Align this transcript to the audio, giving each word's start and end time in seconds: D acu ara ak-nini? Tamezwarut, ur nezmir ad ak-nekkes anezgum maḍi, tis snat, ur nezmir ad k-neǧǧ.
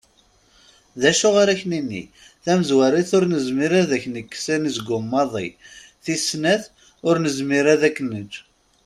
D 1.01 1.03
acu 1.09 1.29
ara 1.41 1.51
ak-nini? 1.55 2.03
Tamezwarut, 2.43 3.09
ur 3.17 3.23
nezmir 3.33 3.71
ad 3.81 3.89
ak-nekkes 3.97 4.45
anezgum 4.55 5.05
maḍi, 5.11 5.49
tis 6.03 6.23
snat, 6.29 6.63
ur 7.07 7.15
nezmir 7.23 7.65
ad 7.73 7.81
k-neǧǧ. 7.95 8.33